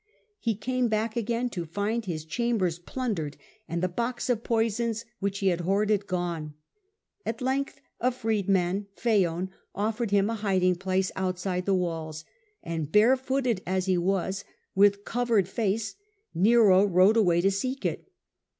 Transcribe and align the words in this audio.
He 0.39 0.55
came 0.55 0.87
back 0.87 1.15
again 1.15 1.51
to 1.51 1.63
find 1.63 2.05
his 2.05 2.25
chambers 2.25 2.79
plundered, 2.79 3.37
and 3.67 3.83
the 3.83 3.87
box 3.87 4.31
of 4.31 4.43
poisons 4.43 5.05
which 5.19 5.37
he 5.37 5.49
had 5.49 5.61
hoarded 5.61 6.07
gone. 6.07 6.55
At 7.23 7.39
length 7.39 7.79
a 7.99 8.09
freedman, 8.09 8.87
Phaon, 8.95 9.51
offered 9.75 10.09
him 10.09 10.27
a 10.27 10.33
hiding 10.33 10.77
place 10.77 11.11
outside 11.15 11.67
the 11.67 11.75
walls; 11.75 12.23
he 12.63 12.69
fled.^w.'iy 12.69 12.75
and 12.79 12.91
barefooted 12.91 13.61
as 13.67 13.85
he 13.85 13.99
was, 13.99 14.43
with 14.73 15.05
covered 15.05 15.47
face, 15.47 15.91
freed^an'°* 15.93 15.95
Nero 16.33 16.83
rode 16.83 17.15
away 17.17 17.39
to 17.39 17.51
seek 17.51 17.85
it. 17.85 18.09